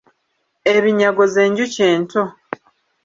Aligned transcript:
Ebinyago 0.73 1.23
z’enjuki 1.33 1.81
ento. 1.93 2.21